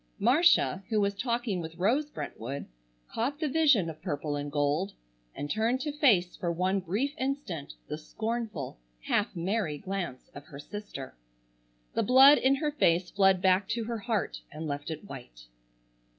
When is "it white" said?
14.89-15.45